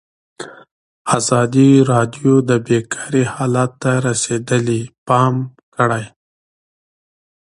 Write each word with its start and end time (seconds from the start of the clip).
ازادي 1.17 1.69
راډیو 1.91 2.33
د 2.49 2.51
بیکاري 2.67 3.23
حالت 3.33 3.71
ته 3.81 3.91
رسېدلي 4.07 4.81
پام 5.07 5.35
کړی. 5.75 6.05